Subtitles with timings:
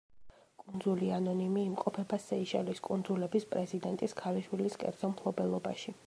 [0.61, 5.95] კუნძული ანონიმი იმყოფება სეიშელის კუნძულების პრეზიდენტის ქალიშვილის კერძო მფლობელობაში.